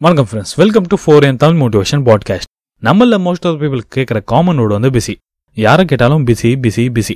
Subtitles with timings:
[0.00, 2.48] வணக்கம் friends welcome to four N Tamil motivation podcast
[2.82, 5.14] நம்மள most of people கேட்குற common word வந்து busy
[5.56, 7.14] யாரை கேட்டாலும் busy busy busy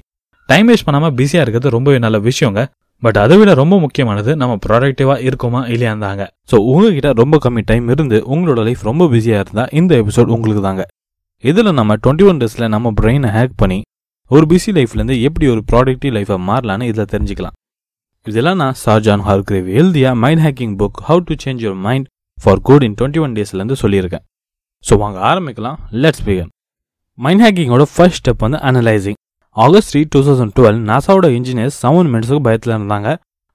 [0.49, 2.63] time waste பண்ணாமல் பிஸியாக இருக்கிறது ரொம்பவே நல்ல விஷயங்க.
[3.03, 8.19] பட் அதை விட ரொம்ப முக்கியமானது நம்ம ப்ரொடக்டிவாக இருக்கோமா இல்லையாந்தாங்க ஸோ உங்ககிட்ட ரொம்ப கம்மி டைம் இருந்து
[8.35, 10.85] உங்களோட லைஃப் ரொம்ப பிஸியாக இருந்தால் இந்த எபிசோட் உங்களுக்கு தாங்க.
[11.45, 13.83] இதில் நம்ம டுவெண்ட்டி ஒன் டேஸில் நம்ம பிரெயினை ஹேக் பண்ணி
[14.31, 17.57] ஒரு பிஸி லைஃப்லேருந்து எப்படி ஒரு ப்ராடக்டிவ் லைஃபை மாறலான்னு இதில் தெரிஞ்சுக்கலாம்.
[18.27, 22.09] இதெல்லாம் நான் ஷார்ஜான் ஹார்கிரேவ் எழுதிய mind hacking book how to change your mind
[22.43, 24.25] for good in twenty one டேஸ்லேருந்து சொல்லியிருக்கேன்.
[24.85, 25.79] ஸோ வாங்க ஆரம்பிக்கலாம்.
[26.03, 26.51] லெட்ஸ் பிகன்
[27.19, 29.19] மைண்ட் ஹேக்கிங்கோட ஃபர்ஸ்ட் ஸ்டெப் வந்து analysing
[29.57, 33.09] August three two thousand twelve நாசாவோட engineers seven மினிட்ஸுக்கு பயத்தில் இருந்தாங்க.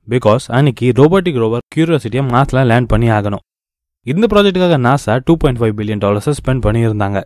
[0.07, 3.43] பிகாஸ் அன்னைக்கு ரோபோட்டிக் ரோவர் கியூரியாசிட்டியை மாஸில் லேண்ட் பண்ணி ஆகணும்.
[4.05, 7.19] இந்த ப்ராஜெக்ட்டுக்காக NASA two point five billion டாலர்ஸை spend பண்ணியிருந்தாங்க.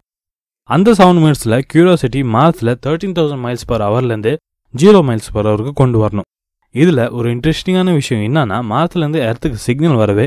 [0.70, 4.34] அந்த செவன் மினிட்ஸில் கியூரியாசிட்டி மார்ஸில் thirteen thousand miles per ஹவர்லேருந்து
[4.74, 6.28] zero miles per ஹவருக்கு கொண்டு வரணும்.
[6.76, 10.26] இதில் ஒரு இன்ட்ரெஸ்டிங்கான விஷயம் என்னன்னா மார்ஸ்லேருந்து எர்த்துக்கு சிக்னல் வரவே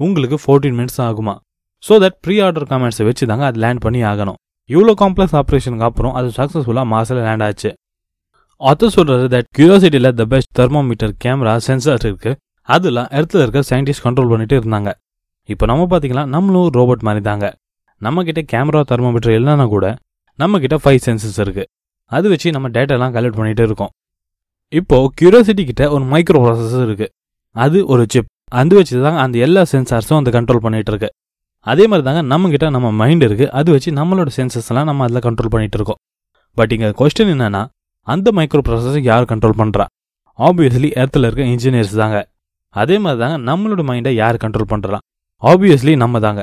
[0.00, 1.34] உங்களுக்கு ஃபோர்டீன் மினிட்ஸ் ஆகுமா?
[1.82, 4.38] ஸோ தட் ப்ரீ ஆர்டர் கமெண்ட்ஸை வச்சு தாங்க அது லேண்ட் பண்ணி ஆகணும்.
[4.70, 7.70] இவ்வளோ காம்ப்ளெக்ஸ் ஆப்ரேஷனுக்கு அப்புறம் அது சக்ஸஸ்ஃபுல்லாக மாசில் லேண்ட் ஆச்சு.
[8.60, 14.30] ஆத்தர் சொல்கிறது that கியூரியாசிட்டியில் the best thermometer camera sensor இருக்குது அதில் இடத்துல இருக்க சயின்டிஸ்ட் கண்ட்ரோல்
[14.32, 14.90] பண்ணிட்டு இருந்தாங்க.
[15.48, 17.46] இப்போ நம்ம பார்த்தீங்கன்னா நம்மளும் ரோபோட் மாதிரி தாங்க.
[18.00, 19.86] நம்மக்கிட்ட கேமரா தெர்மோமீட்டர் இல்லைன்னா கூட
[20.38, 21.68] நம்மக்கிட்ட ஃபைவ் சென்சஸ் இருக்குது
[22.12, 23.92] அது வச்சு நம்ம டேட்டாலாம் கலெக்ட் பண்ணிகிட்டு இருக்கோம்.
[24.72, 27.12] இப்போது கியூரியாசிட்டி கிட்ட ஒரு மைக்ரோ ப்ராசஸர் இருக்குது
[27.56, 28.30] அது ஒரு சிப்
[28.60, 31.08] அது வச்சு தான் அந்த எல்லா சென்சார்ஸும் அந்த கண்ட்ரோல் பண்ணிட்டு இருக்கு
[31.70, 33.46] அதே மாதிரி தாங்க நம்மகிட்ட நம்ம மைண்ட் இருக்கு.
[33.58, 35.98] அது வச்சு நம்மளோட சென்சஸ்லாம் எல்லாம் நம்ம அதில் கண்ட்ரோல் பண்ணிட்டு இருக்கோம்.
[36.56, 37.62] பட் இங்கே கொஸ்டின் என்னன்னா
[38.08, 39.84] அந்த மைக்ரோ ப்ராசஸர் யார் கண்ட்ரோல் பண்ணுறா
[40.38, 42.18] ஆப்வியஸ்லி எர்த்தில் இருக்க இன்ஜினியர்ஸ் தாங்க.
[42.74, 44.98] அதே மாதிரி தாங்க நம்மளோட மைண்டை யார் கண்ட்ரோல் பண்ணுறா
[45.42, 46.42] ஆப்வியஸ்லி நம்ம தாங்க.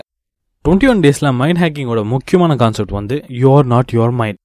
[0.65, 4.39] டுவெண்ட்டி ஒன் டேஸில் மைண்ட் ஹேக்கிங்கோட முக்கியமான கான்செப்ட் வந்து யுவர் நாட் யுவர் மைண்ட்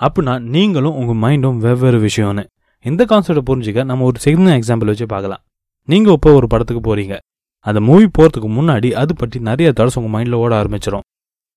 [0.00, 2.44] அப்படின்னா நீங்களும் உங்கள் மைண்டும் வெவ்வேறு விஷயம்னு.
[2.84, 5.42] இந்த கான்செப்டை புரிஞ்சுக்க நம்ம ஒரு சின்ன எக்ஸாம்பிள் வச்சு பார்க்கலாம்.
[5.90, 7.14] நீங்கள் இப்போ ஒரு படத்துக்கு போறீங்க?
[7.66, 11.04] அந்த மூவி போகிறதுக்கு முன்னாடி அது பற்றி நிறைய தாட்ஸ் உங்கள் மைண்டில் ஓட ஆரம்பிச்சிடும்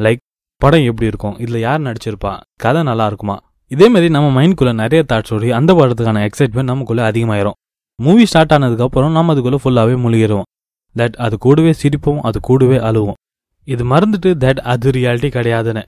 [0.04, 0.22] லைக்
[0.62, 1.36] படம் எப்படி இருக்கும்?
[1.38, 2.32] இதில் யார் நடிச்சிருப்பா?
[2.64, 3.36] கதை நல்லா இருக்குமா?
[3.68, 7.58] இதே மாதிரி நம்ம மைண்ட்குள்ளே நிறைய தாட்ஸ் ஓடி அந்த படத்துக்கான எக்ஸைட்மெண்ட் நமக்குள்ளே அதிகமாயிரும்.
[8.00, 10.50] மூவி ஸ்டார்ட் ஆனதுக்கப்புறம் நம்ம அதுக்குள்ளே ஃபுல்லாகவே முழுகிடுவோம்
[10.96, 13.20] தட் அது கூடவே சிரிப்போம் அது கூடவே அழுவோம்.
[13.64, 15.84] இது மறந்துட்டு தட் அது ரியாலிட்டி கிடையாதுன்னு.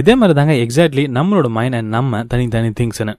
[0.00, 3.14] இதே மாதிரி தாங்க எக்ஸாக்ட்லி நம்மளோட மைண்ட் அண்ட் நம்ம தனித்தனி திங்ஸ்னு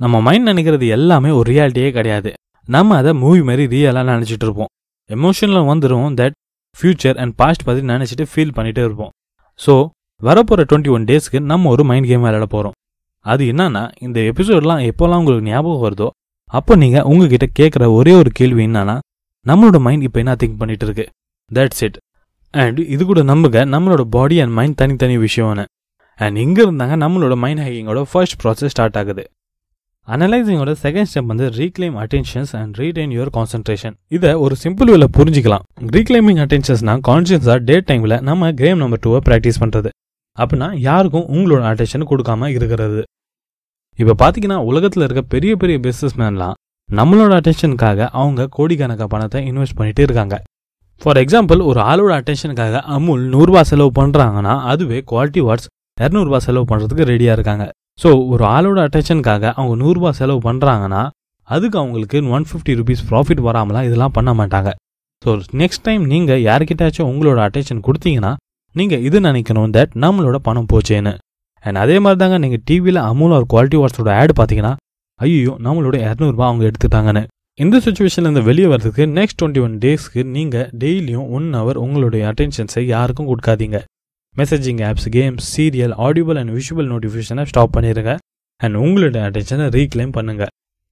[0.00, 2.32] நம்ம மைண்ட் நினைக்கிறது எல்லாமே ஒரு ரியாலிட்டியே கிடையாது.
[2.68, 4.70] நம்ம அதை மூவி மாதிரி ரியலாக நினச்சிட்டு இருப்போம்.
[5.10, 6.36] எமோஷனில் வந்துடும் தட்
[6.76, 9.12] ஃப்யூச்சர் அண்ட் பாஸ்ட் பற்றி நினச்சிட்டு ஃபீல் பண்ணிகிட்டே இருப்போம்.
[9.60, 9.74] ஸோ
[10.20, 12.74] வரப்போகிற டுவெண்ட்டி ஒன் டேஸ்க்கு நம்ம ஒரு மைண்ட் கேம் விளையாட போகிறோம்
[13.24, 16.08] அது என்னன்னா இந்த எபிசோட்லாம் எப்போல்லாம் உங்களுக்கு ஞாபகம் வருதோ
[16.50, 18.96] அப்போ நீங்கள் உங்ககிட்ட கேட்குற ஒரே ஒரு கேள்வி என்னன்னா
[19.46, 21.06] நம்மளோட மைண்ட் இப்போ என்ன திங்க் பண்ணிட்டு இருக்கு
[21.50, 21.98] தட்ஸ் இட்
[22.54, 25.64] அண்ட் இது கூட நம்புங்க நம்மளோட பாடி அண்ட் மைண்ட் தனித்தனி விஷயம்னு
[26.20, 29.24] அண்ட் இங்கே இருந்தாங்க நம்மளோட மைண்ட் ஹேக்கிங்கோட ஃபர்ஸ்ட் ப்ராசஸ் ஸ்டார்ட் ஆகுது.
[30.14, 35.64] அனலைசிங்கோட செகண்ட் ஸ்டெப் வந்து reclaim attentions and retain your concentration இதை ஒரு சிம்பிள் வேல புரிஞ்சிக்கலாம்.
[35.94, 39.90] ரீக்ளைமிங் அட்டென்ஷன்ஸ்னா கான்சியஸாக டே டைமில் நம்ம கேம் நம்பர் டூவை ப்ராக்டிஸ் பண்ணுறது
[40.38, 43.00] அப்படின்னா யாருக்கும் உங்களோட அட்டென்ஷன் கொடுக்காம இருக்கிறது.
[43.98, 46.54] இப்போ பார்த்தீங்கன்னா உலகத்தில் இருக்க பெரிய பெரிய பிஸ்னஸ் மேன்லாம்
[46.88, 50.36] நம்மளோட அட்டென்ஷனுக்காக அவங்க கோடிக்கணக்கான பணத்தை இன்வெஸ்ட் பண்ணிட்டு இருக்காங்க.
[51.00, 55.68] ஃபார் எக்ஸாம்பிள் ஒரு ஆளோட அட்டென்ஷனுக்காக அமுல் நூறுரூவா செலவு பண்ணுறாங்கன்னா அதுவே குவாலிட்டி வாட்ஸ்
[55.98, 57.66] இரநூறுபா செலவு பண்ணுறதுக்கு ரெடியாக இருக்காங்க.
[58.02, 61.02] ஸோ ஒரு ஆளோட அட்டென்ஷனுக்காக அவங்க நூறுரூபா செலவு பண்ணுறாங்கன்னா
[61.48, 64.70] அதுக்கு அவங்களுக்கு ஒன் ஃபிஃப்டி ருபீஸ் ப்ராஃபிட் வராமலாம் இதெல்லாம் பண்ண மாட்டாங்க.
[65.22, 65.30] ஸோ
[65.60, 68.32] நெக்ஸ்ட் டைம் நீங்கள் யார்கிட்டாச்சும் உங்களோட அட்டென்ஷன் கொடுத்தீங்கன்னா
[68.74, 71.12] நீங்கள் இது நினைக்கணும் தட் நம்மளோட பணம் போச்சேன்னு.
[71.64, 74.74] அண்ட் அதே மாதிரி தாங்க நீங்கள் டிவியில் அமுல் ஒரு குவாலிட்டி வாட்ஸோட ஆட் பார்த்தீங்கன்னா
[75.20, 77.22] ஐயோ நம்மளோட இரநூறுபா அவங்க எடுத்துட்டாங்கன்னு.
[77.58, 83.28] இந்த சுச்சுவேஷன்லேருந்து வெளியே வரதுக்கு நெக்ஸ்ட் டுவெண்ட்டி ஒன் டேஸ்க்கு நீங்கள் டெய்லியும் ஒன் ஹவர் உங்களுடைய அட்டென்ஷன்ஸை யாருக்கும்
[83.30, 83.78] கொடுக்காதீங்க.
[84.40, 88.12] Messaging apps games serial audible and visual நோட்டிஃபிகேஷனை ஸ்டாப் பண்ணிடுங்க
[88.60, 90.44] அண்ட் உங்களோட அட்டென்ஷனை ரீக்ளைம் பண்ணுங்க.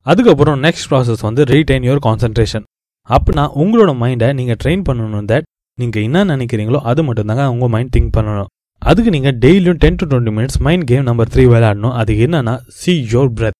[0.06, 2.65] அதுக்கப்புறம் நெக்ஸ்ட் ப்ராசஸ் வந்து ரீடைன் யுவர் கான்சன்ட்ரேஷன்
[3.10, 5.47] அப்படின்னா உங்களோட மைண்டை நீங்கள் ட்ரெயின் பண்ணணும் தட்
[5.78, 8.49] நீங்கள் என்ன நினைக்கிறீங்களோ அது மட்டும்தாங்க உங்கள் மைண்ட் திங்க் பண்ணணும்.
[8.82, 11.94] அதுக்கு நீங்கள் டெய்லியும் ten to twenty minutes mind game number three விளையாடணும்.
[12.00, 13.59] அது என்னன்னா சி யோர் பிரெத்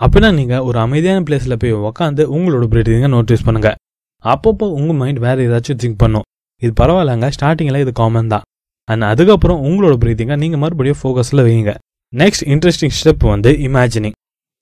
[0.00, 3.76] அப்படின்னா நீங்கள் ஒரு அமைதியான பிளேஸில் போய் உக்காந்து உங்களோட பிரீத்திங்கை நோட்டீஸ் பண்ணுங்கள்
[4.24, 6.26] அப்பப்போ உங்கள் மைண்ட் வேறு ஏதாச்சும் திங்க் பண்ணும்.
[6.62, 7.28] இது பரவாயில்லங்க.
[7.36, 8.44] ஸ்டார்டிங்கில் இது காமன் தான்.
[8.88, 11.72] அண்ட் அதுக்கப்புறம் உங்களோட பிரீத்திங்கை நீங்கள் மறுபடியும் ஃபோக்கஸில் வைங்க.
[12.12, 14.16] நெக்ஸ்ட் இன்ட்ரெஸ்டிங் ஸ்டெப் வந்து இமேஜினிங்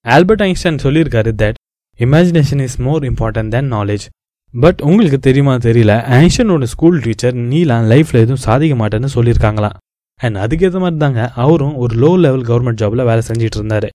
[0.05, 1.59] ஆல்பர்ட் ஐன்ஸ்டைன் சொல்லியிருக்காரு that
[2.01, 4.07] imagination is more important than knowledge
[4.55, 9.77] but உங்களுக்கு தெரியுமா தெரியல ஐன்ஸ்டைனோட ஸ்கூல் டீச்சர் நீலாம் லைஃப்பில் எதுவும் சாதிக்க மாட்டேன்னு சொல்லியிருக்காங்களாம்.
[10.21, 13.89] அண்ட் அதுக்கேற்ற மாதிரி தாங்க அவரும் ஒரு லோ லெவல் கவர்மெண்ட் ஜாபில் வேலை செஞ்சுட்டு இருந்தாரு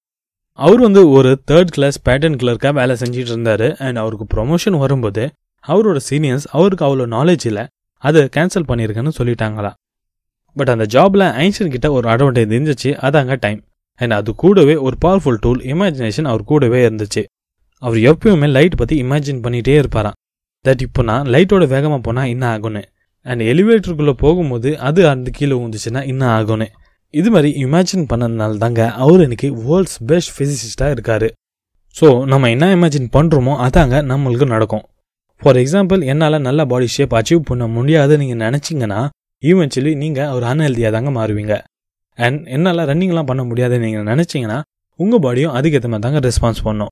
[0.60, 5.24] அவர் வந்து ஒரு தேர்ட் கிளாஸ் பேட்டர்ன் கிளர்க்காக வேலை செஞ்சுட்டு இருந்தாரு அண்ட் அவருக்கு ப்ரொமோஷன் வரும்போது
[5.64, 7.64] அவரோட சீனியர்ஸ் அவருக்கு அவ்வளோ நாலேஜ் இல்லை
[8.04, 9.72] அதை கேன்சல் பண்ணியிருக்கேன்னு சொல்லிட்டாங்களா
[10.56, 13.62] பட் அந்த ஜாப்ல ஐன்ஸ்டைன் கிட்ட ஒரு அட்வான்டேஜ் இருந்துச்சு அதாங்க டைம்
[14.02, 17.22] அண்ட் அது கூடவே ஒரு பவர்ஃபுல் டூல் இமேஜினேஷன் அவர் கூடவே இருந்துச்சு.
[17.84, 20.18] அவர் எப்பயுமே லைட் பற்றி இமேஜின் பண்ணிகிட்டே இருப்பாராம்.
[20.66, 22.82] தட் இப்போ நான் லைட்டோட வேகமாக போனால் என்ன ஆகும்னு.
[23.26, 26.68] அண்ட் எலிவேட்டருக்குள்ளே போகும்போது அது அந்த கீழே விழுந்துச்சுன்னா இன்னும் ஆகும்னு.
[27.14, 31.28] இது மாதிரி இமேஜின் பண்ணதுனால தாங்க அவர் இன்னைக்கு வேர்ல்ட்ஸ் பெஸ்ட் ஃபிசிசிஸ்டாக இருக்காரு.
[31.96, 34.86] ஸோ நம்ம என்ன இமேஜின் பண்ணுறோமோ அதாங்க நம்மளுக்கு நடக்கும்.
[35.42, 39.02] ஃபார் எக்ஸாம்பிள் என்னால் நல்ல பாடி ஷேப் அச்சீவ் பண்ண முடியாது நீங்கள் நினச்சிங்கன்னா
[39.50, 41.56] ஈவென்ச்சுவலி நீங்கள் ஒரு அன்ஹெல்தியாக தாங்க மாறுவீங்க.
[42.18, 44.60] அண்ட் என்னால் ரன்னிங்லாம் பண்ண முடியாதுன்னு நீங்கள் நினச்சிங்கன்னா
[45.00, 46.92] உங்கள் பாடியும் அதுக்கேற்ற மாதிரி தாங்க ரெஸ்பான்ஸ் பண்ணும்.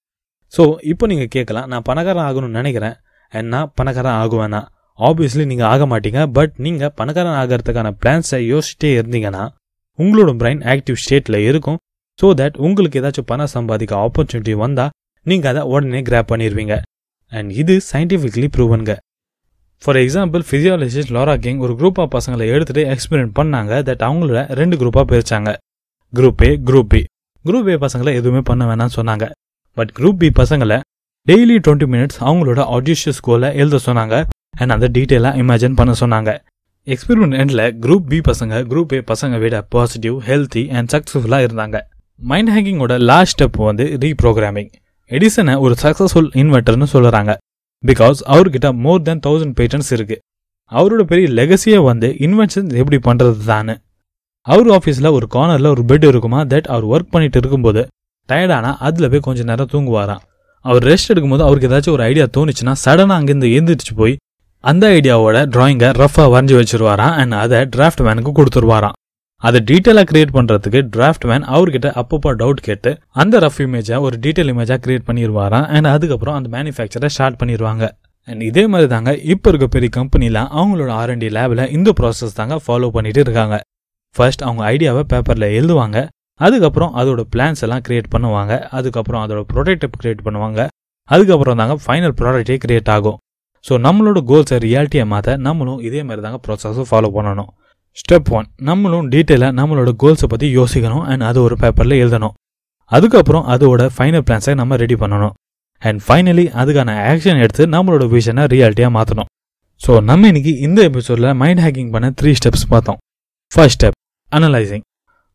[0.53, 2.95] ஸோ இப்போ நீங்கள் கேட்கலாம் நான் பணக்காரன் ஆகணும்னு நினைக்கிறேன்
[3.33, 4.61] அண்ட் நான் பணக்காரன் ஆகுவேனா?
[4.99, 9.43] ஆப்வியஸ்லி நீங்கள் ஆக மாட்டீங்க பட் நீங்கள் பணக்காரன் ஆகிறதுக்கான பிளான்ஸை யோசிச்சிட்டே இருந்தீங்கன்னா
[9.99, 11.79] உங்களோட பிரைன் ஆக்டிவ் ஸ்டேட்டில் இருக்கும்.
[12.19, 14.91] ஸோ தட் உங்களுக்கு ஏதாச்சும் பணம் சம்பாதிக்க ஆப்பர்ச்சுனிட்டி வந்தால்
[15.25, 16.75] நீங்கள் அதை உடனே கிராப் பண்ணிடுவீங்க
[17.31, 18.93] அண்ட் இது scientifically ப்ரூவனுங்க
[19.83, 23.71] for example physiologist Laura King ஒரு குரூப் ஆஃப் பசங்களை எடுத்துகிட்டு எக்ஸ்பெரிமெண்ட் பண்ணாங்க.
[23.87, 25.55] தட் அவங்கள ரெண்டு குரூப்பாக பிரிச்சாங்க.
[26.13, 27.03] Group A group B
[27.45, 29.31] group A பசங்களை எதுவுமே பண்ண வேணாம்னு சொன்னாங்க.
[29.73, 30.79] பட் குரூப் பி பசங்களை
[31.27, 34.25] டெய்லி டுவெண்ட்டி மினிட்ஸ் அவங்களோட ஆடிஷியஸ் ஸ்கோலில் எழுத சொன்னாங்க.
[34.57, 36.37] அண்ட் அதை டீட்டெயிலாக இமேஜின் பண்ண சொன்னாங்க.
[36.85, 41.79] எக்ஸ்பெரிமெண்ட் எண்டில் குரூப் பி பசங்க குரூப் ஏ பசங்க விட பாசிட்டிவ் ஹெல்த்தி அண்ட் சக்ஸஸ்ஃபுல்லாக இருந்தாங்க.
[42.15, 44.71] மைண்ட் ஹேக்கிங்கோட லாஸ்ட் ஸ்டெப் வந்து ரீப்ரோக்ராமிங்
[45.09, 47.37] எடிசனை ஒரு சக்ஸஸ்ஃபுல் இன்வெர்டர்னு சொல்கிறாங்க
[47.87, 50.17] பிகாஸ் அவர்கிட்ட மோர் தென் தௌசண்ட் பேட்டன்ஸ் இருக்கு.
[50.71, 53.75] அவரோட பெரிய லெகசியே வந்து இன்வென்ஷன் எப்படி பண்ணுறது தானு
[54.47, 56.39] அவர் ஆஃபீஸில் ஒரு கார்னரில் ஒரு பெட் இருக்குமா?
[56.51, 57.81] தட் அவர் ஒர்க் பண்ணிட்டு இருக்கும்போது
[58.29, 60.23] டயர்டானா அதில் போய் கொஞ்சம் நேரம் தூங்குவாராம்.
[60.65, 64.15] அவர் ரெஸ்ட் எடுக்கும்போது அவருக்கு ஏதாச்சும் ஒரு ஐடியா தோணுச்சுன்னா சடனாக அங்கேருந்து எழுந்திரிச்சு போய்
[64.63, 68.97] அந்த ஐடியாவோட டிராயிங்கை ரஃபாக வரைஞ்சி வச்சிருவாராம் அண்ட் அதை டிராஃப்ட் மேனுக்கு கொடுத்துருவாராம்.
[69.47, 72.91] அதை டீட்டெயிலாக கிரியேட் பண்ணுறதுக்கு டிராஃப்ட் மேன் அவர்கிட்ட அப்பப்போ டவுட் கேட்டு
[73.21, 77.85] அந்த ரஃப் இமேஜை ஒரு டீட்டெயில் இமேஜாக கிரியேட் பண்ணிடுவாராம் அண்ட் அதுக்கப்புறம் அந்த மேனுஃபேக்சரை ஸ்டார்ட் பண்ணிடுவாங்க
[78.27, 82.89] அண்ட் இதே மாதிரி தாங்க இப்போ இருக்க பெரிய கம்பெனிலாம் அவங்களோட ஆர்என்டி லேபில் இந்த ப்ராசஸ் தாங்க ஃபாலோ
[82.97, 83.55] பண்ணிட்டு இருக்காங்க.
[84.15, 85.97] ஃபர்ஸ்ட் அவங்க ஐடியாவை பேப்பரில் எழுதுவாங்க.
[86.39, 88.53] அதுக்கப்புறம் அதோட பிளான்ஸ் எல்லாம் கிரியேட் பண்ணுவாங்க.
[88.77, 90.61] அதுக்கப்புறம் அதோட ப்ரொடக்டை கிரியேட் பண்ணுவாங்க.
[91.09, 93.17] அதுக்கப்புறம் தாங்க ஃபைனல் ப்ராடக்டே கிரியேட் ஆகும்.
[93.65, 97.51] ஸோ நம்மளோட கோல்ஸை ரியாலிட்டியை மாற்ற நம்மளும் இதே மாதிரி தாங்க ப்ராசஸை ஃபாலோ பண்ணணும்.
[97.99, 101.03] ஸ்டெப் ஒன் நம்மளும் டீட்டெயிலாக நம்மளோட கோல்ஸை பற்றி யோசிக்கணும்.
[101.11, 102.35] அண்ட் அது ஒரு பேப்பரில் எழுதணும்.
[102.91, 105.33] அதுக்கப்புறம் அதோட ஃபைனல் பிளான்ஸை நம்ம ரெடி பண்ணணும்.
[105.81, 109.29] அண்ட் ஃபைனலி அதுக்கான ஆக்ஷன் எடுத்து நம்மளோட விஷனை ரியாலிட்டியாக மாற்றணும்
[109.81, 112.99] ஸோ நம்ம இன்னைக்கு இந்த எபிசோடில் மைண்ட் ஹேக்கிங் பண்ண த்ரீ ஸ்டெப்ஸ் பார்த்தோம்.
[113.51, 113.97] ஃபர்ஸ்ட் ஸ்டெப்
[114.31, 114.83] அனலைசிங்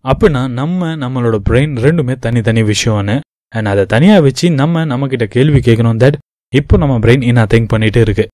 [0.04, 3.16] அப்படின்னா நம்ம நம்மளோட பிரெயின் ரெண்டுமே தனித்தனி விஷயம்னு.
[3.54, 5.98] அண்ட் அதை தனியாக வச்சு நம்ம நம்மக்கிட்ட கேள்வி கேட்கணும்.
[6.02, 6.18] தட்
[6.52, 8.26] இப்போ நம்ம பிரெயின் என்ன திங்க் பண்ணிட்டு இருக்கு.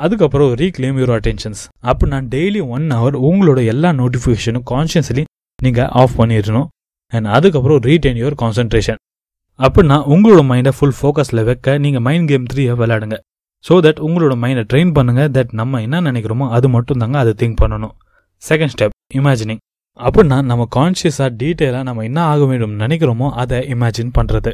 [0.00, 5.24] அதுக்கப்புறம் ரீக்ளைம் யூர் அட்டென்ஷன்ஸ் அப்படின்னா டெய்லி ஒன் ஹவர் உங்களோட எல்லா நோட்டிஃபிகேஷனும் கான்ஷியஸ்லி
[5.58, 6.68] நீங்கள் ஆஃப் பண்ணிடணும்
[7.12, 9.00] அண்ட் அதுக்கப்புறம் ரீடைன் யுவர் கான்சென்ட்ரேஷன்
[9.60, 13.16] அப்படின்னா உங்களோட மைண்டை ஃபுல் ஃபோக்கஸில் வைக்க நீங்கள் மைண்ட் கேம் த்ரீயை விளையாடுங்க.
[13.64, 15.22] ஸோ தட் உங்களோட மைண்டை ட்ரெயின் பண்ணுங்க.
[15.36, 17.94] தட் நம்ம என்ன நினைக்கிறோமோ அது மட்டும் தாங்க அதை திங்க் பண்ணணும்.
[18.42, 19.60] செகண்ட் ஸ்டெப் இமேஜினிங்
[20.00, 24.52] அப்படின்னா நம்ம கான்ஷியஸாக டீட்டெயிலாக நம்ம என்ன ஆக வேண்டும் நினைக்கிறோமோ அதை இமேஜின் பண்ணுறது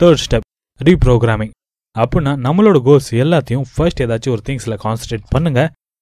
[0.00, 0.46] தேர்ட் ஸ்டெப்
[0.80, 1.52] ரீப்ரோக்ராமிங்
[2.00, 5.60] அப்படின்னா நம்மளோட கோல்ஸ் எல்லாத்தையும் ஃபர்ஸ்ட் ஏதாச்சும் ஒரு திங்ஸில் கான்சன்ட்ரேட் பண்ணுங்க.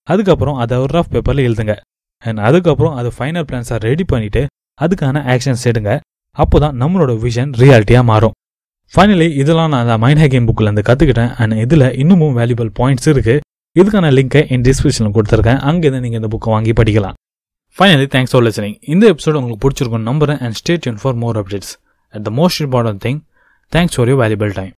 [0.08, 1.74] அதுக்கப்புறம் அதை ஒரு ரஃப் பேப்பரில் எழுதுங்க.
[2.22, 4.42] அண்ட் அதுக்கப்புறம் அதை ஃபைனல் பிளான்ஸாக ரெடி பண்ணிட்டு
[4.84, 5.92] அதுக்கான ஆக்ஷன்ஸ் எடுங்க.
[6.36, 8.34] அப்போ தான் நம்மளோட விஷன் ரியாலிட்டியாக மாறும்.
[8.92, 13.42] ஃபைனலி இதெல்லாம் நான் அந்த மைண்ட் ஹேக்கிங் புக்கிலேருந்து கற்றுக்கிட்டேன் அண்ட் இதில் இன்னமும் வேல்யூபிள் பாயிண்ட்ஸ் இருக்குது
[13.76, 15.60] இதுக்கான லிங்கை என் டிஸ்கிரிப்ஷனில் கொடுத்துருக்கேன்.
[15.70, 17.16] அங்கேருந்து நீங்கள் இந்த புக்கை வாங்கி படிக்கலாம்.
[17.78, 20.40] ஃபைனலி தேங்க்ஸ் ஃபார் லிசனிங் இந்த எபிசோட் உங்களுக்கு பிடிச்சிருக்கும் நம்புறேன்.
[20.44, 21.72] And stay tune for more updates
[22.14, 23.20] at the most important thing
[23.72, 24.74] thanks for your valuable time